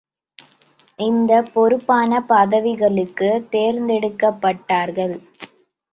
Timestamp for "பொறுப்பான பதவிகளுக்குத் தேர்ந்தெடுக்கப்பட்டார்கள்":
1.53-5.15